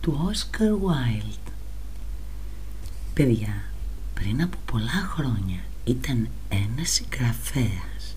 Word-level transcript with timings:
του 0.00 0.20
Όσκαρ 0.28 0.74
Βάιλτ. 0.74 1.46
Παιδιά, 3.14 3.64
πριν 4.14 4.42
από 4.42 4.56
πολλά 4.72 5.08
χρόνια 5.14 5.60
ήταν 5.84 6.28
ένας 6.48 6.90
συγγραφέας 6.90 8.16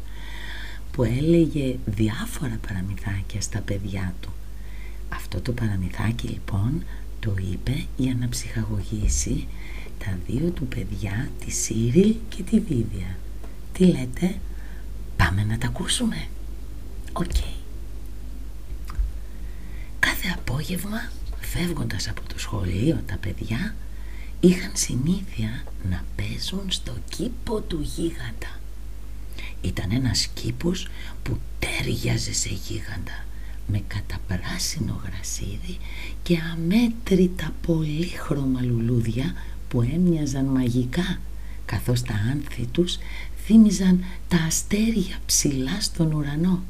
που 0.91 1.03
έλεγε 1.03 1.75
διάφορα 1.85 2.57
παραμυθάκια 2.67 3.41
στα 3.41 3.59
παιδιά 3.59 4.13
του. 4.21 4.29
Αυτό 5.09 5.41
το 5.41 5.51
παραμυθάκι 5.51 6.27
λοιπόν 6.27 6.83
το 7.19 7.35
είπε 7.51 7.85
για 7.97 8.15
να 8.19 8.29
ψυχαγωγήσει 8.29 9.47
τα 9.99 10.17
δύο 10.27 10.49
του 10.49 10.67
παιδιά, 10.67 11.29
τη 11.45 11.51
Σύριλ 11.51 12.15
και 12.29 12.43
τη 12.43 12.59
Βίβια. 12.59 13.17
Τι 13.73 13.85
λέτε, 13.85 14.39
πάμε 15.17 15.43
να 15.43 15.57
τα 15.57 15.67
ακούσουμε. 15.67 16.27
Οκ. 17.13 17.31
Κάθε 19.99 20.27
απόγευμα 20.37 21.11
φεύγοντας 21.41 22.09
από 22.09 22.21
το 22.27 22.39
σχολείο 22.39 23.01
τα 23.05 23.17
παιδιά 23.21 23.75
είχαν 24.39 24.71
συνήθεια 24.73 25.63
να 25.89 26.03
παίζουν 26.15 26.71
στο 26.71 26.93
κήπο 27.09 27.61
του 27.61 27.79
γίγαντα. 27.81 28.59
Ήταν 29.61 29.91
ένας 29.91 30.27
κήπος 30.27 30.87
που 31.23 31.39
ταίριαζε 31.59 32.33
σε 32.33 32.49
γίγαντα 32.49 33.25
με 33.67 33.81
καταπράσινο 33.87 35.01
γρασίδι 35.05 35.77
και 36.23 36.37
αμέτρητα 36.53 37.53
πολύχρωμα 37.61 38.61
λουλούδια 38.61 39.33
που 39.67 39.81
έμοιαζαν 39.81 40.45
μαγικά 40.45 41.19
καθώς 41.65 42.01
τα 42.01 42.13
άνθη 42.31 42.65
τους 42.65 42.97
θύμιζαν 43.45 44.03
τα 44.27 44.37
αστέρια 44.37 45.17
ψηλά 45.25 45.81
στον 45.81 46.13
ουρανό 46.13 46.63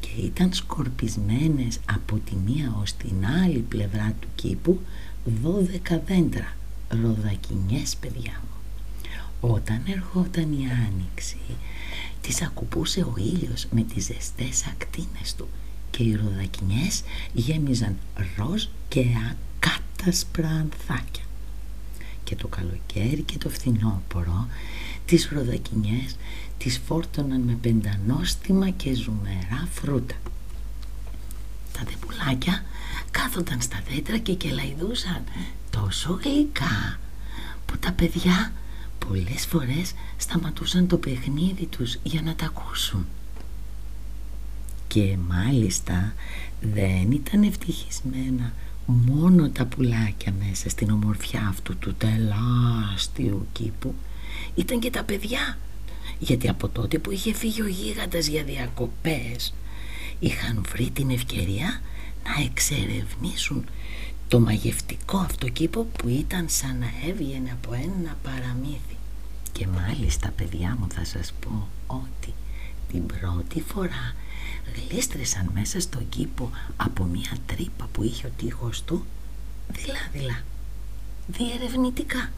και 0.00 0.22
ήταν 0.22 0.52
σκορπισμένες 0.52 1.78
από 1.92 2.16
τη 2.16 2.34
μία 2.34 2.76
ως 2.80 2.92
την 2.92 3.26
άλλη 3.42 3.58
πλευρά 3.58 4.14
του 4.20 4.28
κήπου 4.34 4.80
δώδεκα 5.42 6.02
δέντρα, 6.06 6.56
ροδακινιές 6.88 7.96
παιδιά 7.96 8.42
μου. 8.42 8.56
Όταν 9.40 9.82
ερχόταν 9.88 10.52
η 10.52 10.66
άνοιξη, 10.86 11.38
τις 12.20 12.42
ακουπούσε 12.42 13.00
ο 13.00 13.14
ήλιος 13.18 13.66
με 13.70 13.82
τις 13.82 14.04
ζεστές 14.04 14.66
ακτίνες 14.66 15.34
του 15.36 15.48
και 15.90 16.02
οι 16.02 16.14
ροδακινιές 16.14 17.02
γέμιζαν 17.32 17.96
ροζ 18.36 18.64
και 18.88 19.04
ακάτασπρα 19.30 20.48
ανθάκια. 20.48 21.22
Και 22.24 22.36
το 22.36 22.48
καλοκαίρι 22.48 23.22
και 23.22 23.38
το 23.38 23.48
φθινόπωρο 23.48 24.46
τις 25.08 25.28
ροδακινιές 25.32 26.16
τις 26.58 26.80
φόρτωναν 26.86 27.40
με 27.40 27.52
πεντανόστιμα 27.60 28.70
και 28.70 28.94
ζουμερά 28.94 29.68
φρούτα. 29.72 30.14
Τα 31.72 31.80
δεπουλάκια 31.84 32.64
κάθονταν 33.10 33.60
στα 33.60 33.82
δέντρα 33.88 34.18
και 34.18 34.34
κελαϊδούσαν 34.34 35.24
τόσο 35.70 36.20
γλυκά 36.22 36.98
που 37.66 37.78
τα 37.78 37.92
παιδιά 37.92 38.52
πολλές 39.06 39.46
φορές 39.46 39.92
σταματούσαν 40.16 40.86
το 40.86 40.96
παιχνίδι 40.96 41.66
τους 41.66 41.98
για 42.02 42.22
να 42.22 42.34
τα 42.34 42.44
ακούσουν. 42.44 43.06
Και 44.88 45.16
μάλιστα 45.28 46.12
δεν 46.60 47.10
ήταν 47.10 47.42
ευτυχισμένα 47.42 48.52
μόνο 48.86 49.48
τα 49.48 49.66
πουλάκια 49.66 50.32
μέσα 50.38 50.68
στην 50.68 50.90
ομορφιά 50.90 51.46
αυτού 51.48 51.78
του 51.78 51.94
τεράστιου 51.94 53.46
κήπου 53.52 53.94
ήταν 54.54 54.78
και 54.80 54.90
τα 54.90 55.04
παιδιά. 55.04 55.58
Γιατί 56.18 56.48
από 56.48 56.68
τότε 56.68 56.98
που 56.98 57.10
είχε 57.10 57.34
φύγει 57.34 57.62
ο 57.62 57.66
γίγαντας 57.66 58.26
για 58.26 58.42
διακοπές 58.42 59.54
είχαν 60.18 60.64
βρει 60.68 60.90
την 60.90 61.10
ευκαιρία 61.10 61.80
να 62.24 62.44
εξερευνήσουν 62.44 63.64
το 64.28 64.40
μαγευτικό 64.40 65.18
αυτό 65.18 65.48
κήπο 65.48 65.84
που 65.84 66.08
ήταν 66.08 66.46
σαν 66.48 66.78
να 66.78 67.08
έβγαινε 67.08 67.50
από 67.52 67.74
ένα 67.74 68.16
παραμύθι. 68.22 68.96
Και 69.52 69.66
μάλιστα 69.66 70.30
παιδιά 70.36 70.76
μου 70.80 70.86
θα 70.94 71.04
σας 71.04 71.32
πω 71.40 71.68
ότι 71.86 72.34
την 72.92 73.06
πρώτη 73.06 73.60
φορά 73.60 74.14
γλίστρεσαν 74.74 75.50
μέσα 75.54 75.80
στον 75.80 76.08
κήπο 76.08 76.50
από 76.76 77.04
μια 77.04 77.36
τρύπα 77.46 77.88
που 77.92 78.02
είχε 78.02 78.26
ο 78.26 78.30
τείχος 78.36 78.82
του 78.82 79.06
δειλά 79.72 80.08
δειλά 80.12 80.42
διερευνητικά 81.26 82.30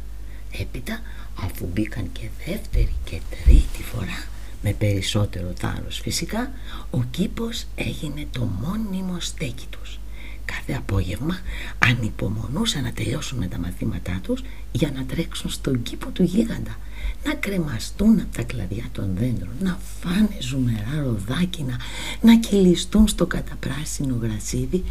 έπειτα 0.60 1.00
αφού 1.34 1.68
μπήκαν 1.72 2.12
και 2.12 2.28
δεύτερη 2.46 2.94
και 3.04 3.20
τρίτη 3.30 3.82
φορά 3.82 4.28
με 4.62 4.72
περισσότερο 4.72 5.52
θάρρος 5.56 6.00
φυσικά 6.00 6.50
ο 6.90 7.02
κήπος 7.02 7.64
έγινε 7.74 8.26
το 8.30 8.44
μόνιμο 8.44 9.20
στέκι 9.20 9.66
τους. 9.70 9.98
Κάθε 10.44 10.72
απόγευμα 10.72 11.38
ανυπομονούσαν 11.78 12.82
να 12.82 12.92
τελειώσουν 12.92 13.38
με 13.38 13.46
τα 13.46 13.58
μαθήματά 13.58 14.20
τους 14.22 14.42
για 14.72 14.90
να 14.94 15.04
τρέξουν 15.04 15.50
στον 15.50 15.82
κήπο 15.82 16.10
του 16.10 16.22
γίγαντα 16.22 16.76
να 17.24 17.34
κρεμαστούν 17.34 18.20
από 18.20 18.36
τα 18.36 18.42
κλαδιά 18.42 18.84
των 18.92 19.10
δέντρων 19.14 19.54
να 19.60 19.78
φάνε 20.00 20.36
ζουμερά 20.40 21.02
ροδάκινα 21.04 21.76
να 22.20 22.36
κυλιστούν 22.38 23.08
στο 23.08 23.26
καταπράσινο 23.26 24.18
γρασίδι 24.22 24.84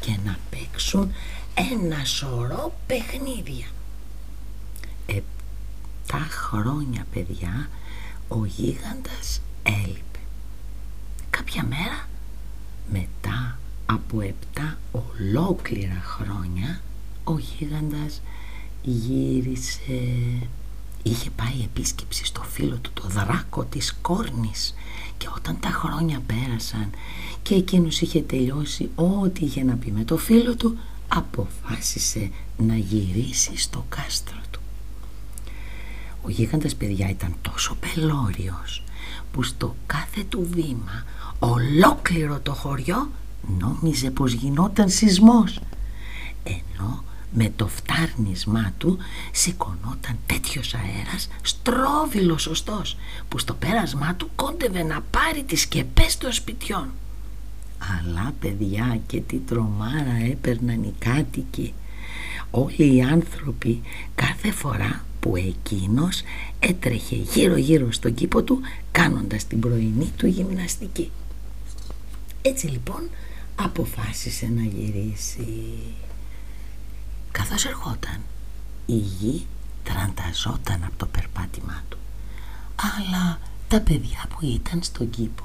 και 0.00 0.16
να 0.24 0.38
παίξουν 0.50 1.12
ένα 1.72 2.04
σωρό 2.04 2.78
παιχνίδια. 2.86 3.66
Επτά 3.66 3.73
χρόνια 6.18 7.06
παιδιά 7.12 7.68
ο 8.28 8.44
γίγαντας 8.44 9.40
έλειπε. 9.62 10.18
Κάποια 11.30 11.64
μέρα 11.64 12.08
μετά 12.92 13.58
από 13.86 14.20
επτά 14.20 14.78
ολόκληρα 14.92 16.02
χρόνια 16.04 16.80
ο 17.24 17.38
γίγαντας 17.38 18.20
γύρισε. 18.82 20.02
Είχε 21.02 21.30
πάει 21.30 21.62
επίσκεψη 21.64 22.24
στο 22.24 22.42
φίλο 22.42 22.76
του 22.76 22.90
το 22.94 23.08
δράκο 23.08 23.64
της 23.64 23.94
Κόρνης. 24.00 24.74
Και 25.18 25.28
όταν 25.36 25.60
τα 25.60 25.68
χρόνια 25.68 26.20
πέρασαν 26.26 26.90
και 27.42 27.54
εκείνος 27.54 28.00
είχε 28.00 28.20
τελειώσει 28.20 28.90
ό,τι 28.94 29.44
είχε 29.44 29.62
να 29.62 29.74
πει 29.74 29.90
με 29.90 30.04
το 30.04 30.16
φίλο 30.16 30.56
του 30.56 30.78
αποφάσισε 31.08 32.30
να 32.56 32.76
γυρίσει 32.76 33.56
στο 33.56 33.84
κάστρο 33.88 34.38
ο 36.24 36.30
γίγαντας 36.30 36.74
παιδιά 36.74 37.08
ήταν 37.08 37.34
τόσο 37.42 37.74
πελώριος 37.74 38.82
που 39.32 39.42
στο 39.42 39.76
κάθε 39.86 40.22
του 40.28 40.48
βήμα 40.52 41.04
ολόκληρο 41.38 42.40
το 42.40 42.52
χωριό 42.52 43.10
νόμιζε 43.58 44.10
πως 44.10 44.32
γινόταν 44.32 44.88
σεισμός. 44.88 45.60
Ενώ 46.44 47.04
με 47.32 47.52
το 47.56 47.68
φτάρνισμά 47.68 48.72
του 48.78 48.98
σηκωνόταν 49.32 50.18
τέτοιος 50.26 50.74
αέρας 50.74 51.28
στρόβιλος 51.42 52.42
σωστός 52.42 52.96
που 53.28 53.38
στο 53.38 53.54
πέρασμά 53.54 54.14
του 54.14 54.30
κόντευε 54.34 54.82
να 54.82 55.00
πάρει 55.10 55.42
τις 55.42 55.60
σκεπές 55.60 56.18
των 56.18 56.32
σπιτιών. 56.32 56.88
Αλλά 57.78 58.32
παιδιά 58.40 59.00
και 59.06 59.20
τι 59.20 59.36
τρομάρα 59.36 60.16
έπαιρναν 60.30 60.82
οι 60.82 60.94
κάτοικοι. 60.98 61.74
Όλοι 62.50 62.96
οι 62.96 63.02
άνθρωποι 63.02 63.82
κάθε 64.14 64.50
φορά 64.50 65.04
που 65.24 65.36
εκείνος 65.36 66.22
έτρεχε 66.58 67.16
γύρω 67.16 67.56
γύρω 67.56 67.92
στον 67.92 68.14
κήπο 68.14 68.42
του 68.42 68.60
κάνοντας 68.92 69.46
την 69.46 69.60
πρωινή 69.60 70.12
του 70.16 70.26
γυμναστική. 70.26 71.10
Έτσι 72.42 72.66
λοιπόν 72.66 73.10
αποφάσισε 73.54 74.46
να 74.46 74.62
γυρίσει. 74.62 75.76
Καθώς 77.30 77.64
ερχόταν 77.64 78.20
η 78.86 78.96
γη 78.96 79.46
τρανταζόταν 79.82 80.84
από 80.84 80.96
το 80.96 81.06
περπάτημά 81.06 81.82
του 81.88 81.98
αλλά 82.76 83.38
τα 83.68 83.80
παιδιά 83.80 84.24
που 84.28 84.46
ήταν 84.46 84.82
στον 84.82 85.10
κήπο 85.10 85.44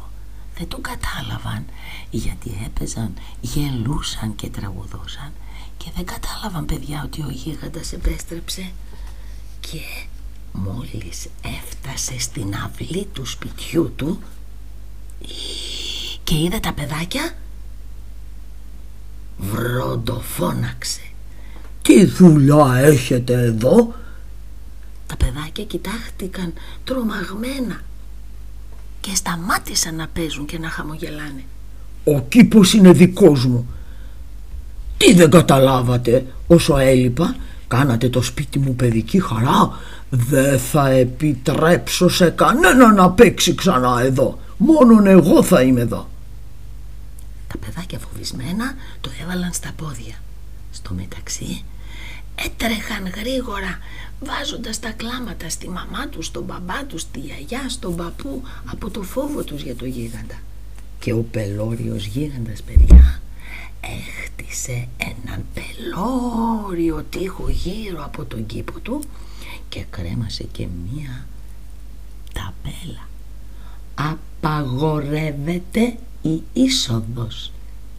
δεν 0.57 0.67
τον 0.67 0.81
κατάλαβαν 0.81 1.65
γιατί 2.09 2.61
έπαιζαν, 2.65 3.13
γελούσαν 3.41 4.35
και 4.35 4.49
τραγουδούσαν 4.49 5.31
και 5.77 5.91
δεν 5.95 6.05
κατάλαβαν 6.05 6.65
παιδιά 6.65 7.01
ότι 7.05 7.21
ο 7.21 7.29
γίγαντας 7.29 7.93
επέστρεψε 7.93 8.71
και 9.59 9.79
μόλις 10.51 11.27
έφτασε 11.41 12.19
στην 12.19 12.53
αυλή 12.65 13.07
του 13.13 13.25
σπιτιού 13.25 13.93
του 13.95 14.19
και 16.23 16.35
είδε 16.35 16.59
τα 16.59 16.73
παιδάκια 16.73 17.33
βροντοφώναξε 19.37 21.01
«Τι 21.81 22.05
δουλειά 22.05 22.75
έχετε 22.75 23.33
εδώ» 23.33 23.93
Τα 25.07 25.17
παιδάκια 25.17 25.63
κοιτάχτηκαν 25.63 26.53
τρομαγμένα 26.83 27.81
και 29.01 29.15
σταμάτησαν 29.15 29.95
να 29.95 30.07
παίζουν 30.07 30.45
και 30.45 30.59
να 30.59 30.69
χαμογελάνε. 30.69 31.43
«Ο 32.03 32.21
κήπος 32.21 32.73
είναι 32.73 32.91
δικός 32.91 33.45
μου. 33.45 33.67
Τι 34.97 35.13
δεν 35.13 35.29
καταλάβατε 35.29 36.25
όσο 36.47 36.77
έλειπα» 36.77 37.35
Κάνατε 37.69 38.09
το 38.09 38.21
σπίτι 38.21 38.59
μου 38.59 38.75
παιδική 38.75 39.21
χαρά. 39.21 39.79
Δεν 40.09 40.59
θα 40.59 40.89
επιτρέψω 40.89 42.09
σε 42.09 42.29
κανένα 42.29 42.93
να 42.93 43.11
παίξει 43.11 43.55
ξανά 43.55 44.01
εδώ. 44.01 44.39
Μόνον 44.57 45.07
εγώ 45.07 45.43
θα 45.43 45.61
είμαι 45.61 45.81
εδώ. 45.81 46.09
Τα 47.47 47.57
παιδάκια 47.57 47.99
φοβισμένα 47.99 48.75
το 49.01 49.09
έβαλαν 49.23 49.53
στα 49.53 49.71
πόδια. 49.75 50.15
Στο 50.71 50.93
μεταξύ 50.93 51.63
έτρεχαν 52.35 53.07
γρήγορα 53.15 53.77
βάζοντας 54.19 54.79
τα 54.79 54.91
κλάματα 54.91 55.49
στη 55.49 55.69
μαμά 55.69 56.07
τους, 56.07 56.25
στον 56.25 56.43
μπαμπά 56.43 56.85
τους, 56.85 57.01
στη 57.01 57.19
γιαγιά, 57.19 57.69
στον 57.69 57.95
παππού 57.95 58.43
από 58.65 58.89
το 58.89 59.01
φόβο 59.01 59.43
τους 59.43 59.61
για 59.61 59.75
το 59.75 59.85
γίγαντα. 59.85 60.35
Και 60.99 61.13
ο 61.13 61.25
πελώριος 61.31 62.05
γίγαντας 62.05 62.61
παιδιά 62.61 63.19
έχτισε 63.81 64.87
έναν 64.97 65.45
πελώριο 65.53 67.03
τείχο 67.09 67.49
γύρω 67.49 68.03
από 68.03 68.25
τον 68.25 68.45
κήπο 68.45 68.79
του 68.79 69.01
και 69.69 69.85
κρέμασε 69.89 70.43
και 70.43 70.67
μία 70.91 71.27
ταπέλα. 72.33 73.07
Απαγορεύεται 73.95 75.97
η 76.21 76.43
είσοδος. 76.53 77.51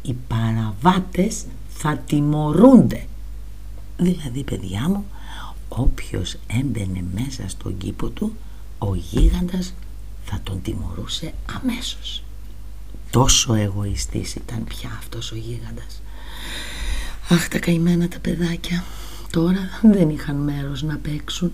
Οι 0.02 0.16
παραβάτες 0.28 1.44
θα 1.68 1.96
τιμωρούνται. 1.96 3.06
Δηλαδή 3.96 4.44
παιδιά 4.44 4.88
μου, 4.88 5.04
όποιος 5.68 6.36
έμπαινε 6.46 7.04
μέσα 7.14 7.48
στον 7.48 7.76
κήπο 7.76 8.08
του, 8.08 8.36
ο 8.78 8.94
γίγαντας 8.94 9.74
θα 10.24 10.40
τον 10.42 10.62
τιμωρούσε 10.62 11.34
αμέσως. 11.60 12.22
Τόσο 13.10 13.54
εγωιστής 13.54 14.34
ήταν 14.34 14.64
πια 14.64 14.90
αυτός 14.98 15.32
ο 15.32 15.36
γίγαντας. 15.36 16.02
Αχ 17.28 17.48
τα 17.48 17.58
καημένα 17.58 18.08
τα 18.08 18.18
παιδάκια. 18.18 18.84
Τώρα 19.30 19.68
δεν 19.82 20.08
είχαν 20.08 20.36
μέρος 20.36 20.82
να 20.82 20.96
παίξουν. 20.96 21.52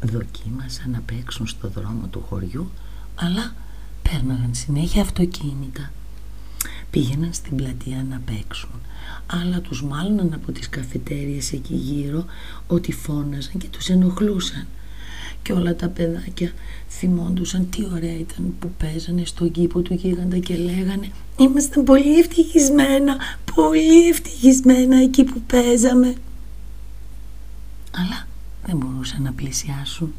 Δοκίμασαν 0.00 0.90
να 0.90 1.00
παίξουν 1.00 1.46
στο 1.46 1.68
δρόμο 1.68 2.06
του 2.06 2.24
χωριού, 2.28 2.70
αλλά 3.14 3.54
πέρναγαν 4.02 4.54
συνέχεια 4.54 5.02
αυτοκίνητα. 5.02 5.90
Πήγαιναν 6.90 7.32
στην 7.32 7.56
πλατεία 7.56 8.06
να 8.10 8.20
παίξουν, 8.24 8.80
αλλά 9.26 9.60
τους 9.60 9.82
μάλωναν 9.82 10.32
από 10.34 10.52
τις 10.52 10.68
καφετέριες 10.68 11.52
εκεί 11.52 11.74
γύρω 11.74 12.24
ότι 12.66 12.92
φώναζαν 12.92 13.58
και 13.58 13.68
τους 13.68 13.88
ενοχλούσαν 13.88 14.66
και 15.42 15.52
όλα 15.52 15.76
τα 15.76 15.88
παιδάκια 15.88 16.52
θυμόντουσαν 16.88 17.68
τι 17.70 17.84
ωραία 17.92 18.18
ήταν 18.18 18.54
που 18.58 18.70
παίζανε 18.78 19.24
στον 19.24 19.50
κήπο 19.50 19.80
του 19.80 19.94
γίγαντα 19.94 20.38
και 20.38 20.56
λέγανε 20.56 21.10
«Ήμασταν 21.38 21.84
πολύ 21.84 22.18
ευτυχισμένα, 22.18 23.16
πολύ 23.54 24.08
ευτυχισμένα 24.08 25.02
εκεί 25.02 25.24
που 25.24 25.40
παίζαμε». 25.40 26.14
Αλλά 27.90 28.26
δεν 28.66 28.76
μπορούσαν 28.76 29.22
να 29.22 29.32
πλησιάσουν. 29.32 30.14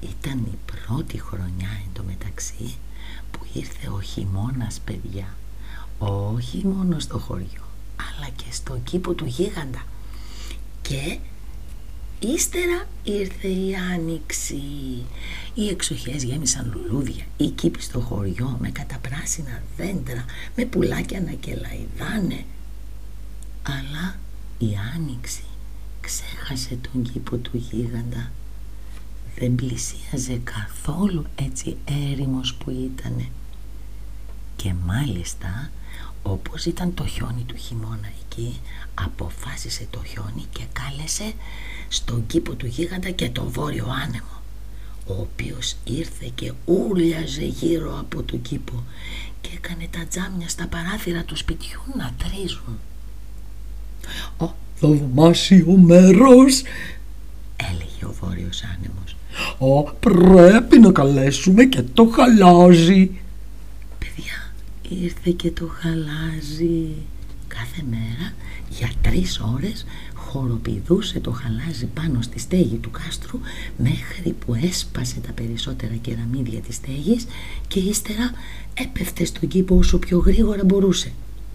Ήταν 0.00 0.38
η 0.38 0.58
πρώτη 0.66 1.20
χρονιά 1.20 1.68
εντωμεταξύ 1.88 2.74
που 3.30 3.38
ήρθε 3.52 3.88
ο 3.88 4.00
χειμώνας 4.00 4.80
παιδιά. 4.84 5.34
Όχι 5.98 6.66
μόνο 6.66 6.98
στο 6.98 7.18
χωριό, 7.18 7.64
αλλά 7.96 8.28
και 8.36 8.44
στο 8.50 8.78
κήπο 8.84 9.12
του 9.12 9.24
γίγαντα. 9.24 9.82
Και 10.82 11.18
Ύστερα 12.20 12.86
ήρθε 13.02 13.48
η 13.48 13.74
άνοιξη. 13.74 14.62
Οι 15.54 15.68
εξοχές 15.68 16.24
γέμισαν 16.24 16.72
λουλούδια, 16.74 17.24
οι 17.36 17.46
κήποι 17.48 17.82
στο 17.82 18.00
χωριό 18.00 18.56
με 18.60 18.70
καταπράσινα 18.70 19.62
δέντρα, 19.76 20.24
με 20.56 20.64
πουλάκια 20.64 21.20
να 21.20 21.32
κελαϊδάνε. 21.32 22.44
Αλλά 23.62 24.18
η 24.58 24.68
άνοιξη 24.94 25.42
ξέχασε 26.00 26.78
τον 26.92 27.02
κήπο 27.02 27.36
του 27.36 27.56
γίγαντα. 27.56 28.32
Δεν 29.38 29.54
πλησίαζε 29.54 30.40
καθόλου 30.44 31.24
έτσι 31.34 31.76
έρημος 32.12 32.54
που 32.54 32.70
ήτανε. 32.70 33.28
Και 34.56 34.74
μάλιστα 34.86 35.70
όπως 36.22 36.64
ήταν 36.64 36.94
το 36.94 37.06
χιόνι 37.06 37.44
του 37.46 37.56
χειμώνα 37.56 38.10
εκεί 38.24 38.60
αποφάσισε 38.94 39.86
το 39.90 40.00
χιόνι 40.06 40.44
και 40.52 40.62
κάλεσε 40.72 41.32
στον 41.88 42.26
κήπο 42.26 42.54
του 42.54 42.66
γίγαντα 42.66 43.10
και 43.10 43.30
το 43.30 43.50
βόρειο 43.50 43.86
άνεμο 44.04 44.38
ο 45.08 45.12
οποίος 45.20 45.76
ήρθε 45.84 46.30
και 46.34 46.52
ούλιαζε 46.64 47.44
γύρω 47.44 47.98
από 48.00 48.22
τον 48.22 48.42
κήπο 48.42 48.82
και 49.40 49.50
έκανε 49.54 49.88
τα 49.90 50.06
τζάμια 50.08 50.48
στα 50.48 50.66
παράθυρα 50.66 51.22
του 51.22 51.36
σπιτιού 51.36 51.80
να 51.96 52.14
τρίζουν. 52.18 52.78
«Α, 54.36 54.46
θαυμάσιος 54.74 55.76
μέρος», 55.76 56.62
έλεγε 57.56 58.04
ο 58.04 58.14
βόρειος 58.20 58.62
άνεμος. 58.62 59.16
«Α, 59.58 59.92
πρέπει 59.92 60.78
να 60.78 60.92
καλέσουμε 60.92 61.64
και 61.64 61.82
το 61.82 62.12
χαλάζι». 62.14 63.10
Παιδιά, 64.88 65.04
ήρθε 65.04 65.30
και 65.36 65.50
το 65.50 65.70
χαλάζι. 65.80 66.94
Κάθε 67.48 67.82
μέρα 67.90 68.32
για 68.70 68.90
τρεις 69.02 69.40
ώρες 69.54 69.84
χοροπηδούσε 70.14 71.20
το 71.20 71.30
χαλάζι 71.30 71.86
πάνω 71.86 72.22
στη 72.22 72.38
στέγη 72.38 72.76
του 72.76 72.90
κάστρου 72.90 73.38
μέχρι 73.76 74.34
που 74.46 74.54
έσπασε 74.62 75.16
τα 75.26 75.32
περισσότερα 75.32 75.94
κεραμίδια 75.94 76.60
της 76.60 76.74
στέγης 76.74 77.26
και 77.68 77.78
ύστερα 77.78 78.30
έπεφτε 78.74 79.24
στον 79.24 79.48
κήπο 79.48 79.76
όσο 79.76 79.98
πιο 79.98 80.18
γρήγορα 80.18 80.64
μπορούσε. 80.64 81.12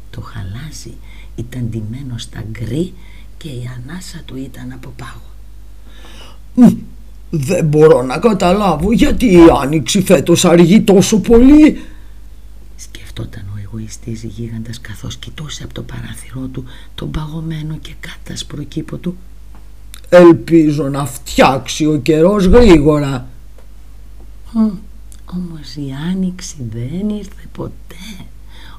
Το 0.10 0.22
χαλάζι 0.22 0.94
ήταν 1.36 1.70
ντυμένο 1.70 2.18
στα 2.18 2.44
γκρι 2.52 2.94
και 3.38 3.48
η 3.48 3.70
ανάσα 3.78 4.22
του 4.26 4.38
ήταν 4.38 4.72
από 4.72 4.94
πάγο. 4.96 5.32
Δεν 7.30 7.66
μπορώ 7.66 8.02
να 8.02 8.18
καταλάβω 8.18 8.92
γιατί 8.92 9.26
η 9.26 9.40
άνοιξη 9.62 10.02
φέτος 10.02 10.46
αργεί 10.46 10.82
τόσο 10.82 11.20
πολύ. 11.20 11.82
Σκεφτόταν 13.16 13.46
εγωιστής 13.64 14.24
γίγαντας 14.24 14.82
καθώς 14.82 15.18
κοιτούσε 15.18 15.64
από 15.64 15.74
το 15.74 15.82
παράθυρό 15.82 16.48
του 16.48 16.64
τον 16.96 17.12
παγωμένο 17.12 17.78
και 17.78 17.94
κάτασπρο 18.00 18.64
κήπο 18.64 18.98
του. 18.98 19.18
Ελπίζω 20.10 20.90
να 20.90 21.06
φτιάξει 21.06 21.86
ο 21.86 21.98
καιρός 21.98 22.46
γρήγορα. 22.46 23.28
Μ, 24.54 24.70
όμως 25.26 25.76
η 25.76 25.94
άνοιξη 26.12 26.56
δεν 26.72 27.10
ήρθε 27.10 27.48
ποτέ, 27.52 28.26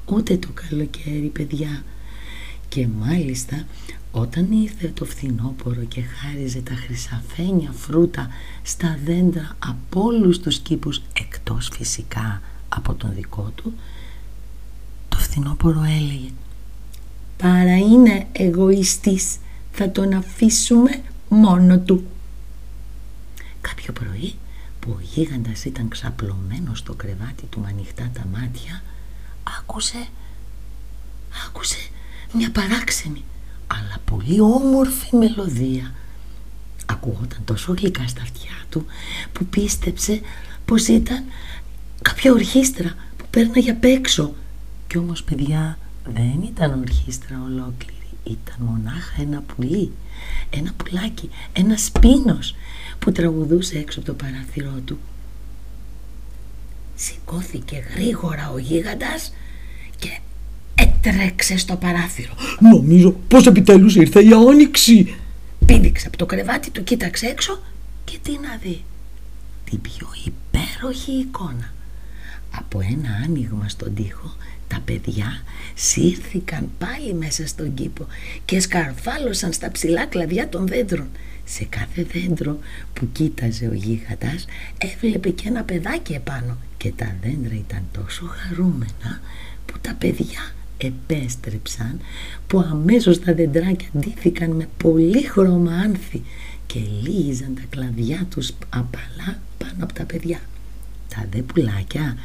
ούτε 0.05 0.37
το 0.37 0.47
καλοκαίρι 0.53 1.31
παιδιά. 1.33 1.83
Και 2.69 2.87
μάλιστα 2.99 3.65
όταν 4.11 4.51
ήρθε 4.51 4.91
το 4.93 5.05
φθινόπωρο 5.05 5.83
και 5.87 6.01
χάριζε 6.01 6.59
τα 6.59 6.73
χρυσαφένια 6.73 7.71
φρούτα 7.71 8.27
στα 8.63 8.99
δέντρα 9.05 9.55
από 9.59 10.01
όλους 10.01 10.39
τους 10.39 10.59
κήπους 10.59 11.01
εκτός 11.13 11.69
φυσικά 11.73 12.41
από 12.69 12.93
τον 12.93 13.13
δικό 13.15 13.51
του 13.55 13.63
το 13.63 14.14
φθινόπωρο 15.35 15.83
έλεγε 15.83 16.29
«Παρά 17.37 17.77
είναι 17.77 18.27
εγωιστής, 18.31 19.37
θα 19.71 19.91
τον 19.91 20.13
αφήσουμε 20.13 21.01
μόνο 21.29 21.79
του». 21.79 22.07
Κάποιο 23.61 23.93
πρωί 23.93 24.33
που 24.79 24.91
ο 24.97 25.01
γίγαντας 25.01 25.65
ήταν 25.65 25.87
ξαπλωμένος 25.87 26.79
στο 26.79 26.93
κρεβάτι 26.93 27.45
του 27.49 27.59
με 27.59 27.67
ανοιχτά 27.67 28.09
τα 28.13 28.25
μάτια 28.33 28.83
άκουσε, 29.59 30.07
άκουσε 31.47 31.89
μια 32.33 32.51
παράξενη 32.51 33.23
αλλά 33.67 33.97
πολύ 34.05 34.39
όμορφη 34.39 35.15
μελωδία. 35.15 35.93
Ακούγονταν 36.85 37.41
τόσο 37.45 37.73
γλυκά 37.77 38.07
στα 38.07 38.21
αυτιά 38.21 38.55
του 38.69 38.85
που 39.31 39.45
πίστεψε 39.45 40.21
πως 40.65 40.87
ήταν 40.87 41.23
κάποια 42.01 42.31
ορχήστρα 42.31 42.95
που 43.17 43.25
πέρναγε 43.29 43.71
απ' 43.71 43.83
έξω 43.83 44.33
κι 44.87 44.97
όμως 44.97 45.23
παιδιά 45.23 45.77
δεν 46.05 46.41
ήταν 46.45 46.79
ορχήστρα 46.79 47.41
ολόκληρη, 47.45 48.09
ήταν 48.23 48.55
μονάχα 48.57 49.21
ένα 49.21 49.41
πουλί, 49.41 49.91
ένα 50.49 50.71
πουλάκι, 50.77 51.29
ένα 51.53 51.77
σπίνος 51.77 52.55
που 52.99 53.11
τραγουδούσε 53.11 53.77
έξω 53.77 53.99
από 53.99 54.07
το 54.07 54.13
παράθυρό 54.13 54.79
του. 54.85 54.99
Σηκώθηκε 56.95 57.83
γρήγορα 57.95 58.51
ο 58.53 58.57
γίγαντας 58.57 59.33
και 59.99 60.19
έτρεξε 60.75 61.57
στο 61.57 61.75
παράθυρο. 61.75 62.33
Νομίζω 62.59 63.11
πως 63.11 63.47
επιτέλους 63.47 63.95
ήρθε 63.95 64.23
η 64.23 64.29
άνοιξη. 64.49 65.15
Πήδηξε 65.65 66.07
από 66.07 66.17
το 66.17 66.25
κρεβάτι 66.25 66.69
του, 66.69 66.83
κοίταξε 66.83 67.25
έξω 67.27 67.59
και 68.03 68.17
τι 68.23 68.31
να 68.31 68.57
δει. 68.61 68.83
Την 69.69 69.81
πιο 69.81 70.07
υπέροχη 70.25 71.11
εικόνα 71.11 71.73
Από 72.51 72.79
ένα 72.91 73.09
άνοιγμα 73.23 73.69
στον 73.69 73.93
τοίχο 73.93 74.35
τα 74.67 74.81
παιδιά 74.85 75.43
σύρθηκαν 75.73 76.69
πάλι 76.77 77.13
μέσα 77.13 77.47
στον 77.47 77.73
κήπο 77.73 78.07
και 78.45 78.59
σκαρφάλωσαν 78.59 79.53
στα 79.53 79.71
ψηλά 79.71 80.05
κλαδιά 80.05 80.49
των 80.49 80.67
δέντρων. 80.67 81.07
Σε 81.45 81.65
κάθε 81.69 82.03
δέντρο 82.03 82.59
που 82.93 83.07
κοίταζε 83.11 83.67
ο 83.67 83.73
γίγαντας 83.73 84.45
έβλεπε 84.77 85.29
και 85.29 85.47
ένα 85.47 85.63
παιδάκι 85.63 86.13
επάνω 86.13 86.57
και 86.77 86.91
τα 86.95 87.15
δέντρα 87.21 87.55
ήταν 87.55 87.83
τόσο 87.91 88.25
χαρούμενα 88.25 89.21
που 89.65 89.73
τα 89.81 89.95
παιδιά 89.99 90.53
επέστρεψαν 90.77 91.99
που 92.47 92.59
αμέσως 92.59 93.19
τα 93.19 93.33
δεντράκια 93.33 93.89
ντύθηκαν 93.97 94.51
με 94.51 94.67
πολύχρωμα 94.77 95.71
άνθη 95.71 96.21
και 96.65 96.79
λύγιζαν 97.01 97.55
τα 97.55 97.61
κλαδιά 97.69 98.27
τους 98.29 98.51
απαλά 98.69 99.39
πάνω 99.57 99.83
από 99.83 99.93
τα 99.93 100.03
παιδιά. 100.03 100.39
Τα 101.15 101.27
δε 101.31 101.41
πουλάκια 101.41 102.17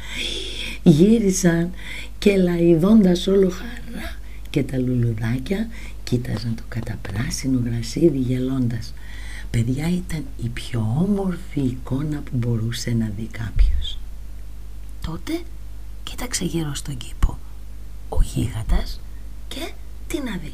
γύρισαν 0.83 1.71
και 2.19 2.37
λαϊδώντας 2.37 3.27
όλο 3.27 3.49
χαρά 3.49 4.15
και 4.49 4.63
τα 4.63 4.77
λουλουδάκια 4.77 5.67
κοίταζαν 6.03 6.55
το 6.55 6.63
καταπράσινο 6.69 7.61
γρασίδι 7.65 8.17
γελώντας. 8.17 8.93
Παιδιά 9.51 9.89
ήταν 9.89 10.25
η 10.43 10.47
πιο 10.47 10.79
όμορφη 10.99 11.61
εικόνα 11.61 12.19
που 12.19 12.31
μπορούσε 12.37 12.91
να 12.91 13.11
δει 13.17 13.29
κάποιος. 13.31 13.99
Τότε 15.01 15.39
κοίταξε 16.03 16.45
γύρω 16.45 16.73
στον 16.75 16.97
κήπο 16.97 17.39
ο 18.09 18.21
γίγαντας 18.21 18.99
και 19.47 19.71
τι 20.07 20.17
να 20.21 20.37
δει. 20.37 20.53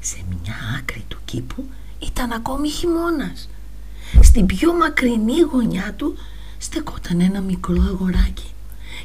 Σε 0.00 0.16
μια 0.28 0.54
άκρη 0.78 1.04
του 1.08 1.18
κήπου 1.24 1.64
ήταν 1.98 2.32
ακόμη 2.32 2.68
χειμώνας. 2.68 3.48
Στην 4.20 4.46
πιο 4.46 4.72
μακρινή 4.74 5.40
γωνιά 5.40 5.94
του 5.96 6.16
στεκόταν 6.62 7.20
ένα 7.20 7.40
μικρό 7.40 7.82
αγοράκι 7.82 8.50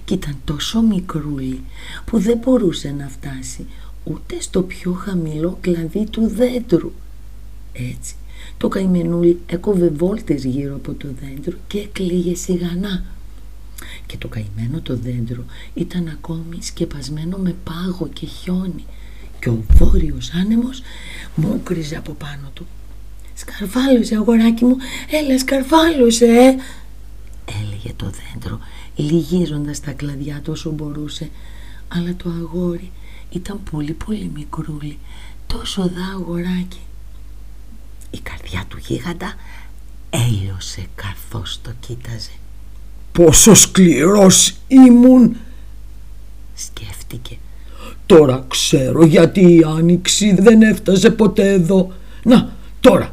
και 0.05 0.13
ήταν 0.13 0.37
τόσο 0.45 0.81
μικρούλι 0.81 1.63
που 2.05 2.19
δεν 2.19 2.37
μπορούσε 2.37 2.95
να 2.97 3.07
φτάσει 3.07 3.65
ούτε 4.03 4.41
στο 4.41 4.61
πιο 4.61 4.91
χαμηλό 4.91 5.57
κλαδί 5.61 6.05
του 6.05 6.27
δέντρου. 6.27 6.91
Έτσι, 7.73 8.15
το 8.57 8.67
καημενούλι 8.67 9.39
έκοβε 9.45 9.89
βόλτες 9.89 10.43
γύρω 10.43 10.75
από 10.75 10.93
το 10.93 11.07
δέντρο 11.21 11.57
και 11.67 11.79
έκλειγε 11.79 12.35
σιγανά. 12.35 13.03
Και 14.05 14.17
το 14.17 14.27
καημένο 14.27 14.81
το 14.81 14.95
δέντρο 14.95 15.45
ήταν 15.73 16.07
ακόμη 16.07 16.57
σκεπασμένο 16.59 17.37
με 17.37 17.55
πάγο 17.63 18.07
και 18.13 18.25
χιόνι 18.25 18.85
και 19.39 19.49
ο 19.49 19.63
βόρειος 19.73 20.31
άνεμος 20.33 20.81
μούκριζε 21.35 21.95
από 21.95 22.11
πάνω 22.11 22.51
του. 22.53 22.67
«Σκαρφάλωσε 23.33 24.15
αγοράκι 24.15 24.65
μου, 24.65 24.77
έλα 25.11 25.39
σκαρφάλωσε 25.39 26.25
ε!» 26.25 26.55
έλεγε 26.55 26.61
το 27.97 28.05
δέντρο 28.05 28.59
λυγίζοντας 28.95 29.79
τα 29.79 29.91
κλαδιά 29.91 30.41
του 30.43 30.51
όσο 30.51 30.71
μπορούσε. 30.71 31.29
Αλλά 31.87 32.15
το 32.15 32.29
αγόρι 32.29 32.91
ήταν 33.29 33.59
πολύ 33.71 33.91
πολύ 33.93 34.31
μικρούλι 34.33 34.97
τόσο 35.47 35.81
δά 35.81 36.05
αγοράκι 36.13 36.79
η 38.09 38.19
καρδιά 38.19 38.65
του 38.67 38.77
γίγαντα 38.87 39.33
έλειωσε 40.09 40.85
καθώς 40.95 41.59
το 41.61 41.71
κοίταζε. 41.79 42.31
Πόσο 43.11 43.53
σκληρός 43.53 44.53
ήμουν! 44.67 45.37
Σκέφτηκε. 46.53 47.37
Τώρα 48.05 48.45
ξέρω 48.47 49.05
γιατί 49.05 49.41
η 49.41 49.63
άνοιξη 49.77 50.35
δεν 50.39 50.61
έφτασε 50.61 51.09
ποτέ 51.09 51.51
εδώ. 51.51 51.91
Να 52.23 52.55
τώρα 52.79 53.09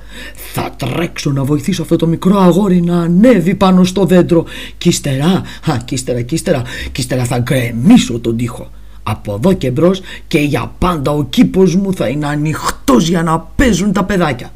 θα 0.53 0.71
τρέξω 0.77 1.31
να 1.31 1.45
βοηθήσω 1.45 1.83
αυτό 1.83 1.97
το 1.97 2.07
μικρό 2.07 2.39
αγόρι 2.39 2.81
να 2.81 3.01
ανέβει 3.01 3.55
πάνω 3.55 3.85
στο 3.85 4.05
δέντρο 4.05 4.45
Κι 4.79 4.89
ύστερα, 4.89 5.43
α, 5.71 5.77
κι 5.85 5.95
ύστερα, 5.95 6.23
κι 6.23 6.35
ύστερα, 6.35 6.63
κι 6.93 7.01
ύστερα 7.01 7.25
θα 7.25 7.39
γκρεμίσω 7.39 8.19
τον 8.19 8.37
τοίχο 8.37 8.71
από 9.03 9.35
εδώ 9.35 9.53
και 9.53 9.71
μπρος 9.71 10.01
και 10.27 10.39
για 10.39 10.73
πάντα 10.79 11.11
ο 11.11 11.25
κήπος 11.25 11.75
μου 11.75 11.95
θα 11.95 12.09
είναι 12.09 12.27
ανοιχτός 12.27 13.09
για 13.09 13.23
να 13.23 13.39
παίζουν 13.39 13.93
τα 13.93 14.05
παιδάκια 14.05 14.53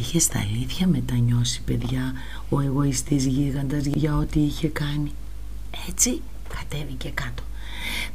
Είχες 0.00 0.22
στα 0.22 0.38
αλήθεια 0.38 0.86
μετανιώσει 0.86 1.62
παιδιά 1.64 2.12
ο 2.48 2.60
εγωιστής 2.60 3.26
γίγαντας 3.26 3.84
για 3.84 4.16
ό,τι 4.16 4.40
είχε 4.40 4.68
κάνει. 4.68 5.12
Έτσι 5.88 6.20
κατέβηκε 6.48 7.10
κάτω. 7.14 7.42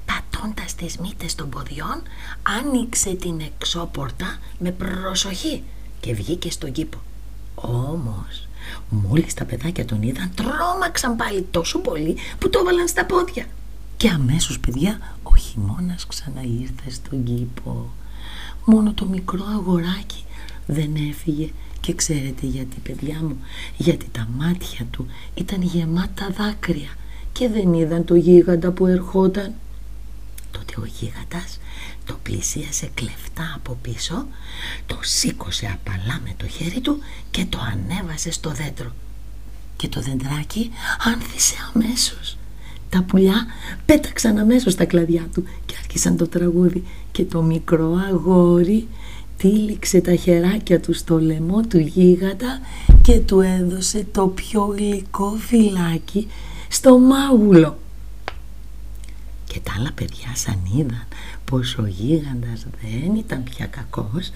Πατώντας 0.05 0.75
τις 0.75 0.97
μύτες 0.97 1.35
των 1.35 1.49
ποδιών 1.49 2.01
άνοιξε 2.61 3.13
την 3.13 3.39
εξώπορτα 3.39 4.37
με 4.59 4.71
προσοχή 4.71 5.63
και 5.99 6.13
βγήκε 6.13 6.51
στον 6.51 6.71
κήπο. 6.71 6.97
Όμως 7.55 8.47
μόλις 8.89 9.33
τα 9.33 9.45
παιδάκια 9.45 9.85
τον 9.85 10.01
είδαν 10.01 10.31
τρόμαξαν 10.35 11.15
πάλι 11.15 11.47
τόσο 11.51 11.79
πολύ 11.79 12.17
που 12.39 12.49
το 12.49 12.59
έβαλαν 12.59 12.87
στα 12.87 13.05
πόδια. 13.05 13.45
Και 13.97 14.09
αμέσως 14.09 14.59
παιδιά 14.59 14.99
ο 15.23 15.35
χειμώνας 15.35 16.07
ξαναήρθε 16.07 16.89
στον 16.89 17.23
κήπο. 17.23 17.89
Μόνο 18.65 18.93
το 18.93 19.05
μικρό 19.05 19.45
αγοράκι 19.53 20.25
δεν 20.65 20.95
έφυγε 21.09 21.49
και 21.79 21.93
ξέρετε 21.93 22.45
γιατί 22.45 22.79
παιδιά 22.79 23.19
μου, 23.21 23.37
γιατί 23.77 24.05
τα 24.11 24.27
μάτια 24.37 24.85
του 24.91 25.07
ήταν 25.33 25.61
γεμάτα 25.61 26.29
δάκρυα 26.37 26.89
και 27.33 27.49
δεν 27.49 27.73
είδαν 27.73 28.05
το 28.05 28.15
γίγαντα 28.15 28.71
που 28.71 28.85
ερχόταν. 28.85 29.53
Τότε 30.51 30.73
ο 30.77 30.85
γίγαντας 30.85 31.59
το 32.05 32.17
πλησίασε 32.23 32.89
κλεφτά 32.93 33.53
από 33.55 33.77
πίσω, 33.81 34.27
το 34.85 34.97
σήκωσε 35.01 35.65
απαλά 35.73 36.19
με 36.23 36.33
το 36.37 36.47
χέρι 36.47 36.81
του 36.81 36.97
και 37.31 37.45
το 37.49 37.59
ανέβασε 37.71 38.31
στο 38.31 38.49
δέντρο. 38.49 38.91
Και 39.75 39.87
το 39.87 40.01
δεντράκι 40.01 40.71
άνθησε 41.13 41.55
αμέσως. 41.73 42.37
Τα 42.89 43.03
πουλιά 43.03 43.45
πέταξαν 43.85 44.37
αμέσως 44.37 44.75
τα 44.75 44.85
κλαδιά 44.85 45.27
του 45.33 45.43
και 45.65 45.75
άρχισαν 45.83 46.17
το 46.17 46.27
τραγούδι 46.27 46.83
και 47.11 47.25
το 47.25 47.41
μικρό 47.41 47.95
αγόρι 48.09 48.87
τύλιξε 49.37 50.01
τα 50.01 50.15
χεράκια 50.15 50.79
του 50.79 50.93
στο 50.93 51.19
λαιμό 51.19 51.61
του 51.61 51.77
γίγαντα 51.77 52.59
και 53.01 53.19
του 53.19 53.39
έδωσε 53.39 54.07
το 54.11 54.27
πιο 54.27 54.75
γλυκό 54.77 55.35
φυλάκι 55.39 56.27
στο 56.73 56.97
μάγουλο. 56.97 57.77
Και 59.47 59.59
τα 59.63 59.71
άλλα 59.77 59.91
παιδιά 59.95 60.35
σαν 60.35 60.59
είδαν 60.75 61.07
πως 61.45 61.77
ο 61.77 61.85
γίγαντας 61.85 62.65
δεν 62.81 63.15
ήταν 63.15 63.43
πια 63.43 63.65
κακός, 63.65 64.31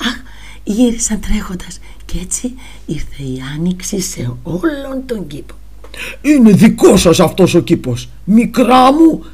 αχ, 0.00 0.16
γύρισαν 0.64 1.20
τρέχοντας 1.20 1.78
και 2.04 2.18
έτσι 2.22 2.54
ήρθε 2.86 3.22
η 3.22 3.42
άνοιξη 3.54 4.00
σε 4.00 4.32
όλον 4.42 5.02
τον 5.06 5.26
κήπο. 5.26 5.54
«Είναι 6.22 6.50
δικός 6.50 7.00
σας 7.00 7.20
αυτός 7.20 7.54
ο 7.54 7.60
κήπος, 7.60 8.08
μικρά 8.24 8.92
μου 8.92 9.24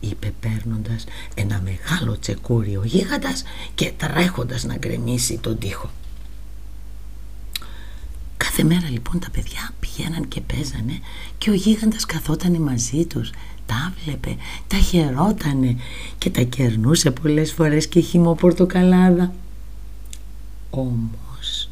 είπε 0.00 0.32
παίρνοντας 0.40 1.04
ένα 1.34 1.62
μεγάλο 1.64 2.18
τσεκούρι 2.18 2.76
ο 2.76 2.82
γίγαντας 2.84 3.42
και 3.74 3.92
τρέχοντας 3.96 4.64
να 4.64 4.76
γκρεμίσει 4.76 5.38
τον 5.38 5.58
τοίχο. 5.58 5.90
Κάθε 8.44 8.64
μέρα 8.64 8.88
λοιπόν 8.90 9.18
τα 9.20 9.30
παιδιά 9.30 9.70
πηγαίναν 9.80 10.28
και 10.28 10.40
παίζανε 10.40 11.00
και 11.38 11.50
ο 11.50 11.52
γίγαντας 11.52 12.06
καθότανε 12.06 12.58
μαζί 12.58 13.04
τους, 13.04 13.30
τα 13.66 13.92
βλέπε, 14.04 14.36
τα 14.66 14.76
χαιρότανε 14.76 15.76
και 16.18 16.30
τα 16.30 16.42
κερνούσε 16.42 17.10
πολλές 17.10 17.52
φορές 17.52 17.88
και 17.88 18.00
χυμό 18.00 18.34
πορτοκαλάδα. 18.34 19.32
Όμως, 20.70 21.70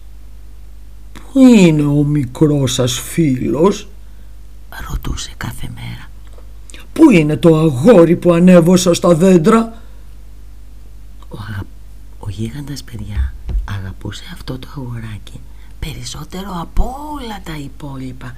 πού 1.13 1.39
είναι 1.39 1.83
ο 1.83 2.05
μικρός 2.05 2.73
σας 2.73 2.99
φίλος, 2.99 3.89
ρωτούσε 4.91 5.33
κάθε 5.37 5.71
μέρα. 5.75 6.11
Πού 6.93 7.11
είναι 7.11 7.37
το 7.37 7.59
αγόρι 7.59 8.17
που 8.17 8.33
ανέβωσα 8.33 8.95
στα 8.95 9.15
δέντρα; 9.15 9.83
Ο, 11.29 11.39
αγα... 11.49 11.63
ο 12.19 12.31
γίγαντας 12.31 12.83
παιδιά 12.83 13.35
αγαπούσε 13.65 14.25
αυτό 14.33 14.59
το 14.59 14.69
αγοράκι 14.77 15.41
περισσότερο 15.79 16.59
από 16.61 16.95
όλα 17.15 17.41
τα 17.45 17.57
υπόλοιπα. 17.57 18.35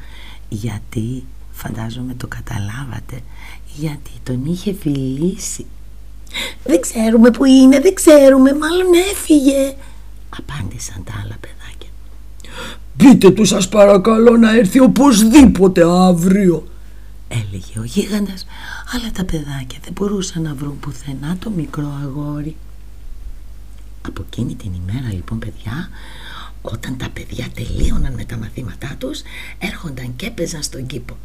Γιατί 0.49 1.25
φαντάζομαι 1.53 2.15
το 2.15 2.27
καταλάβατε 2.27 3.21
γιατί 3.77 4.11
τον 4.23 4.45
είχε 4.45 4.73
φιλήσει. 4.73 5.67
Δεν 6.65 6.81
ξέρουμε 6.81 7.31
που 7.31 7.45
είναι 7.45 7.81
δεν 7.81 7.95
ξέρουμε 7.95 8.53
μάλλον 8.55 8.93
έφυγε 9.11 9.75
απάντησαν 10.39 11.05
τα 11.05 11.13
άλλα 11.25 11.37
παιδάκια. 11.41 11.91
Πείτε 12.97 13.31
του 13.31 13.45
σας 13.45 13.69
παρακαλώ 13.69 14.37
να 14.37 14.57
έρθει 14.57 14.81
οπωσδήποτε 14.81 15.83
αύριο 15.85 16.69
έλεγε 17.31 17.79
ο 17.79 17.85
γίγαντας. 17.85 18.47
Αλλά 18.95 19.11
τα 19.13 19.25
παιδάκια 19.25 19.79
δεν 19.83 19.93
μπορούσαν 19.93 20.43
να 20.43 20.55
βρουν 20.55 20.79
πουθενά 20.81 21.37
το 21.39 21.51
μικρό 21.51 21.93
αγόρι. 22.03 22.57
Από 24.07 24.23
εκείνη 24.27 24.55
την 24.55 24.73
ημέρα 24.73 25.13
λοιπόν 25.13 25.39
παιδιά 25.39 25.89
όταν 26.63 26.97
τα 26.97 27.09
παιδιά 27.13 27.47
τελείωναν 27.55 28.13
με 28.13 28.25
τα 28.25 28.37
μαθήματά 28.37 28.95
τους 28.99 29.23
έρχονταν 29.59 30.17
και 30.17 30.27
έπαιζαν 30.27 30.63
στον 30.63 30.87
κήπο. 30.87 31.17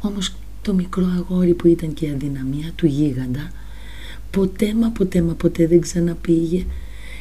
Όμως 0.00 0.34
το 0.62 0.74
μικρό 0.74 1.06
αγόρι 1.16 1.54
που 1.54 1.66
ήταν 1.66 1.94
και 1.94 2.06
η 2.06 2.10
αδυναμία 2.10 2.72
του 2.74 2.86
γίγαντα 2.86 3.50
ποτέ 4.30 4.74
μα 4.74 4.88
ποτέ 4.90 5.22
μα 5.22 5.32
ποτέ 5.32 5.66
δεν 5.66 5.80
ξαναπήγε 5.80 6.66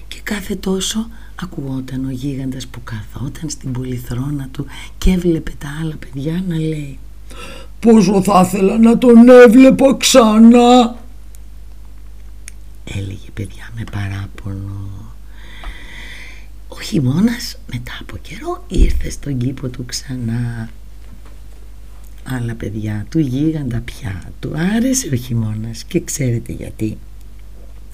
και 0.07 0.19
κάθε 0.23 0.55
τόσο 0.55 1.09
ακουγόταν 1.41 2.05
ο 2.05 2.09
γίγαντας 2.09 2.67
που 2.67 2.79
καθόταν 2.83 3.49
στην 3.49 3.71
πολυθρόνα 3.71 4.47
του 4.51 4.65
και 4.97 5.11
έβλεπε 5.11 5.51
τα 5.57 5.67
άλλα 5.81 5.95
παιδιά 5.95 6.43
να 6.47 6.55
λέει 6.55 6.99
Πόσο 7.79 8.23
θα 8.23 8.43
ήθελα 8.45 8.77
να 8.77 8.97
τον 8.97 9.29
έβλεπα 9.29 9.95
ξανά! 9.97 10.95
Έλεγε 12.83 13.29
παιδιά 13.33 13.69
με 13.75 13.83
παράπονο 13.91 14.96
Ο 16.77 16.81
χειμώνας 16.81 17.57
μετά 17.71 17.97
από 18.01 18.17
καιρό 18.17 18.65
ήρθε 18.67 19.09
στον 19.09 19.37
κήπο 19.37 19.69
του 19.69 19.85
ξανά. 19.85 20.69
Άλλα 22.23 22.53
παιδιά 22.55 23.05
του 23.09 23.19
γίγαντα 23.19 23.79
πια 23.79 24.31
του 24.39 24.51
άρεσε 24.75 25.09
ο 25.13 25.15
χειμώνας 25.15 25.83
και 25.83 26.01
ξέρετε 26.03 26.51
γιατί. 26.51 26.97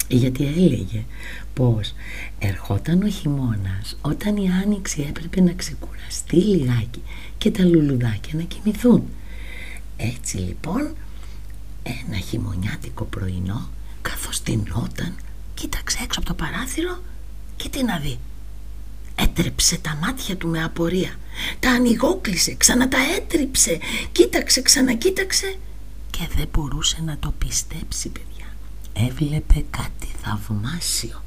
Γιατί 0.08 0.46
έλεγε 0.46 1.04
πως 1.54 1.94
ερχόταν 2.38 3.02
ο 3.02 3.08
χειμώνας 3.08 3.96
όταν 4.00 4.36
η 4.36 4.48
άνοιξη 4.64 5.06
έπρεπε 5.08 5.40
να 5.40 5.52
ξεκουραστεί 5.52 6.36
λιγάκι 6.36 7.02
και 7.38 7.50
τα 7.50 7.64
λουλουδάκια 7.64 8.32
να 8.34 8.42
κοιμηθούν. 8.42 9.02
Έτσι 9.96 10.36
λοιπόν 10.36 10.94
ένα 11.82 12.16
χειμωνιάτικο 12.16 13.04
πρωινό 13.04 13.68
καθώς 14.02 14.42
τεινόταν 14.42 15.14
κοίταξε 15.54 15.98
έξω 16.02 16.20
από 16.20 16.28
το 16.28 16.34
παράθυρο 16.34 17.02
και 17.56 17.68
τι 17.68 17.84
να 17.84 17.98
δει 17.98 18.18
Έτρεψε 19.16 19.76
τα 19.76 19.98
μάτια 20.02 20.36
του 20.36 20.48
με 20.48 20.62
απορία. 20.62 21.16
Τα 21.60 21.70
ανοιγόκλεισε, 21.70 22.54
ξανά 22.54 22.88
τα 22.88 22.98
έτριψε. 23.16 23.78
Κοίταξε, 24.12 24.62
ξανακοίταξε 24.62 25.56
και 26.10 26.28
δεν 26.36 26.48
μπορούσε 26.52 27.02
να 27.04 27.16
το 27.18 27.34
πιστέψει 27.38 28.08
παιδιά. 28.08 28.46
Έβλεπε 28.92 29.64
κάτι 29.70 30.08
θαυμάσιο. 30.22 31.22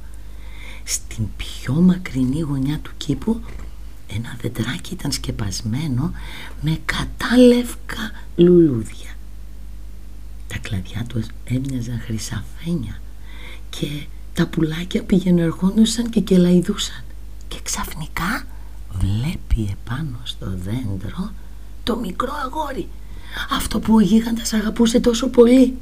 Στην 0.83 1.27
πιο 1.37 1.73
μακρινή 1.73 2.39
γωνιά 2.39 2.79
του 2.79 2.91
κήπου 2.97 3.41
ένα 4.07 4.37
δεντράκι 4.41 4.93
ήταν 4.93 5.11
σκεπασμένο 5.11 6.11
με 6.61 6.79
κατάλευκα 6.85 8.11
λουλούδια. 8.35 9.15
Τα 10.47 10.57
κλαδιά 10.57 11.05
του 11.07 11.23
έμοιαζαν 11.43 12.01
χρυσαφένια 12.05 13.01
και 13.69 13.87
τα 14.33 14.47
πουλάκια 14.47 15.03
πήγαινε 15.03 15.41
ερχόντουσαν 15.41 16.09
και 16.09 16.19
κελαϊδούσαν 16.19 17.03
και 17.47 17.57
ξαφνικά 17.63 18.45
βλέπει 18.91 19.77
επάνω 19.81 20.19
στο 20.23 20.45
δέντρο 20.63 21.31
το 21.83 21.95
μικρό 21.95 22.33
αγόρι. 22.45 22.87
Αυτό 23.51 23.79
που 23.79 23.93
ο 23.93 23.99
γίγαντας 23.99 24.53
αγαπούσε 24.53 24.99
τόσο 24.99 25.27
πολύ. 25.27 25.77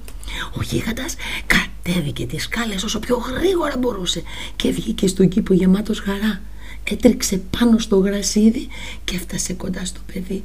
Ο 0.58 0.62
γίγαντας 0.62 1.16
κατέβηκε 1.48 2.26
τις 2.26 2.44
σκάλες 2.44 2.84
όσο 2.84 3.00
πιο 3.00 3.18
γρήγορα 3.18 3.78
μπορούσε 3.78 4.24
και 4.56 4.72
βγήκε 4.72 5.08
στον 5.08 5.28
κήπο 5.28 5.54
γεμάτος 5.54 6.00
χαρά. 6.00 6.42
Έτρεξε 6.84 7.42
πάνω 7.60 7.78
στο 7.78 7.98
γρασίδι 7.98 8.68
και 9.04 9.16
έφτασε 9.16 9.54
κοντά 9.54 9.86
στο 9.86 10.00
παιδί. 10.14 10.44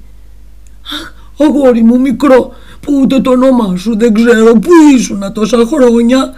Αχ, 0.84 1.12
αγόρι 1.38 1.82
μου 1.82 2.00
μικρό, 2.00 2.54
που 2.80 3.00
ούτε 3.02 3.20
το 3.20 3.30
όνομά 3.30 3.76
σου 3.76 3.96
δεν 3.96 4.14
ξέρω, 4.14 4.52
πού 4.52 4.70
ήσουν 4.96 5.32
τόσα 5.32 5.66
χρόνια. 5.66 6.34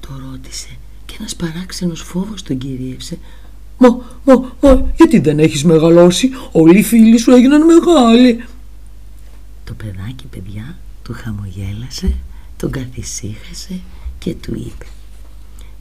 Το 0.00 0.08
ρώτησε 0.30 0.68
και 1.06 1.14
ένας 1.18 1.36
παράξενος 1.36 2.00
φόβος 2.00 2.42
τον 2.42 2.58
κυρίευσε 2.58 3.18
Μα, 3.78 3.88
μα, 4.24 4.54
μα, 4.60 4.92
γιατί 4.96 5.18
δεν 5.18 5.38
έχεις 5.38 5.64
μεγαλώσει, 5.64 6.30
όλοι 6.52 6.78
οι 6.78 6.82
φίλοι 6.82 7.18
σου 7.18 7.30
έγιναν 7.30 7.64
μεγάλοι. 7.64 8.44
Το 9.64 9.74
παιδάκι, 9.74 10.26
παιδιά, 10.30 10.78
του 11.02 11.12
χαμογέλασε, 11.12 12.14
τον 12.56 12.70
καθησύχασε 12.70 13.80
και 14.18 14.34
του 14.34 14.54
είπε 14.54 14.86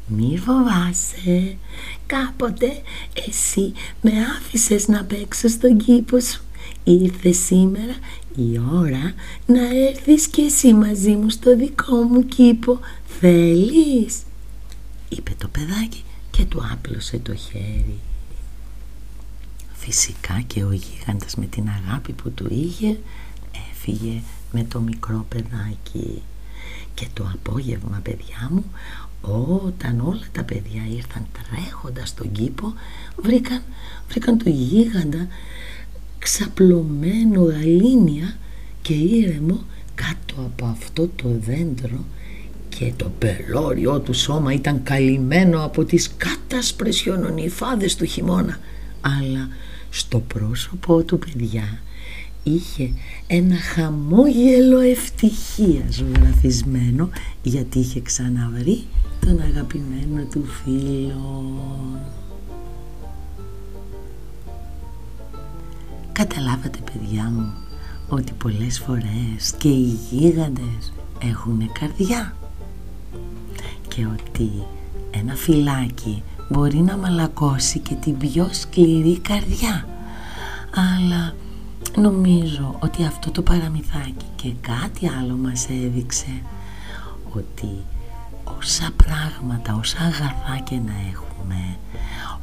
«Μη 0.07 0.37
φοβάσαι, 0.45 1.57
κάποτε 2.05 2.81
εσύ 3.27 3.73
με 4.01 4.11
άφησες 4.37 4.87
να 4.87 5.03
παίξω 5.03 5.47
στον 5.47 5.77
κήπο 5.77 6.19
σου. 6.19 6.41
Ήρθε 6.83 7.31
σήμερα 7.31 7.95
η 8.35 8.59
ώρα 8.73 9.13
να 9.45 9.61
έρθεις 9.87 10.27
και 10.27 10.41
εσύ 10.41 10.73
μαζί 10.73 11.11
μου 11.11 11.29
στο 11.29 11.55
δικό 11.55 11.95
μου 11.95 12.25
κήπο. 12.25 12.79
Θέλεις» 13.19 14.23
είπε 15.09 15.31
το 15.37 15.47
παιδάκι 15.47 16.03
και 16.38 16.46
του 16.46 16.63
άπλωσε 16.72 17.18
το 17.18 17.36
χέρι. 17.36 18.00
Φυσικά 19.74 20.41
και 20.48 20.63
ο 20.63 20.71
γίγαντας 20.71 21.36
με 21.36 21.45
την 21.45 21.67
αγάπη 21.69 22.12
που 22.13 22.32
του 22.32 22.48
είχε 22.50 23.00
έφυγε 23.71 24.21
με 24.52 24.63
το 24.63 24.80
μικρό 24.80 25.26
παιδάκι. 25.30 26.21
Και 26.93 27.08
το 27.13 27.30
απόγευμα 27.34 28.00
παιδιά 28.04 28.50
μου 28.52 28.63
όταν 29.65 30.00
όλα 30.00 30.28
τα 30.32 30.43
παιδιά 30.43 30.82
ήρθαν 30.95 31.26
τρέχοντας 31.32 32.10
στον 32.10 32.32
κήπο 32.32 32.74
βρήκαν, 33.15 33.62
βρήκαν 34.10 34.38
το 34.38 34.50
γίγαντα 34.50 35.28
ξαπλωμένο 36.19 37.43
γαλήνια 37.43 38.38
και 38.82 38.93
ήρεμο 38.93 39.63
κάτω 39.95 40.41
από 40.41 40.65
αυτό 40.65 41.08
το 41.08 41.30
δέντρο 41.39 42.06
και 42.79 42.91
το 42.95 43.11
πελώριό 43.19 43.99
του 43.99 44.13
σώμα 44.13 44.53
ήταν 44.53 44.83
καλυμμένο 44.83 45.63
από 45.63 45.83
τις 45.83 46.11
κάτασπρες 46.17 46.99
χιονονιφάδες 47.01 47.95
του 47.95 48.05
χειμώνα 48.05 48.59
αλλά 49.01 49.47
στο 49.89 50.19
πρόσωπό 50.19 51.03
του 51.03 51.19
παιδιά 51.19 51.79
είχε 52.43 52.91
ένα 53.27 53.55
χαμόγελο 53.55 54.79
ευτυχίας 54.79 55.95
ζωγραφισμένο 55.95 57.09
γιατί 57.41 57.79
είχε 57.79 58.01
ξαναβρει 58.01 58.83
τον 59.19 59.41
αγαπημένο 59.41 60.27
του 60.31 60.45
φίλο. 60.45 61.55
Καταλάβατε 66.11 66.79
παιδιά 66.91 67.23
μου 67.23 67.53
ότι 68.09 68.31
πολλές 68.38 68.79
φορές 68.79 69.53
και 69.57 69.69
οι 69.69 69.97
γίγαντες 70.09 70.93
έχουν 71.21 71.71
καρδιά 71.79 72.35
και 73.95 74.05
ότι 74.05 74.65
ένα 75.12 75.36
φυλάκι 75.36 76.23
μπορεί 76.49 76.77
να 76.77 76.97
μαλακώσει 76.97 77.79
και 77.79 77.95
την 77.95 78.17
πιο 78.17 78.47
σκληρή 78.51 79.19
καρδιά. 79.19 79.88
Αλλά 80.75 81.34
νομίζω 81.97 82.75
ότι 82.79 83.05
αυτό 83.05 83.31
το 83.31 83.41
παραμυθάκι 83.41 84.25
και 84.36 84.53
κάτι 84.62 85.10
άλλο 85.19 85.36
μας 85.36 85.67
έδειξε 85.69 86.41
ότι 87.36 87.69
όσα 88.58 88.89
πράγματα, 88.95 89.75
όσα 89.79 89.97
αγαθά 89.99 90.63
και 90.63 90.75
να 90.75 90.93
έχουμε 91.12 91.77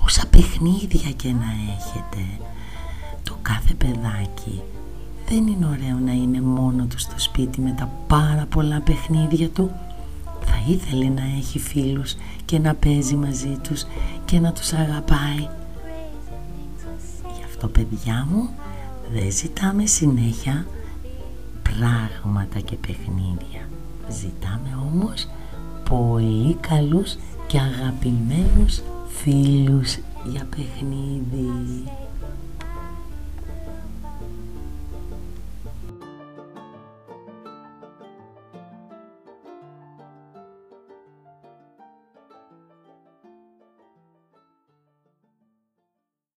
όσα 0.05 0.27
παιχνίδια 0.27 1.11
και 1.17 1.29
να 1.29 1.51
έχετε 1.77 2.25
το 3.23 3.37
κάθε 3.43 3.75
παιδάκι 3.75 4.63
δεν 5.29 5.47
είναι 5.47 5.67
ωραίο 5.67 5.99
να 6.05 6.13
είναι 6.13 6.41
μόνο 6.41 6.85
του 6.85 6.99
στο 6.99 7.19
σπίτι 7.19 7.61
με 7.61 7.75
τα 7.79 7.91
πάρα 8.07 8.47
πολλά 8.51 8.81
παιχνίδια 8.81 9.49
του 9.49 9.71
θα 10.45 10.63
ήθελε 10.69 11.09
να 11.09 11.23
έχει 11.37 11.59
φίλους 11.59 12.15
και 12.45 12.59
να 12.59 12.75
παίζει 12.75 13.17
μαζί 13.17 13.59
τους 13.63 13.85
και 14.25 14.41
να 14.41 14.53
τους 14.53 14.73
αγαπάει. 14.73 15.49
Γι' 17.37 17.45
αυτό 17.45 17.69
παιδιά 17.69 18.27
μου 18.31 18.49
δεν 19.13 19.33
ζητάμε 19.33 19.87
συνέχεια 19.87 20.67
πράγματα 21.63 22.61
και 22.61 22.77
παιχνίδια. 22.77 23.69
Ζητάμε 24.09 24.79
όμως 24.93 25.29
πολύ 25.89 26.55
καλούς 26.55 27.17
και 27.47 27.59
αγαπημένους 27.59 28.83
φίλους 29.09 29.97
για 30.25 30.47
παιχνίδι. 30.51 32.02